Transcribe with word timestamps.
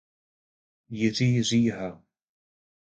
Jiří 0.89 1.43
Říha. 1.43 2.03